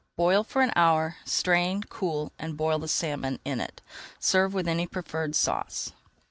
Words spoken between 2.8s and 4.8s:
salmon in it. Serve with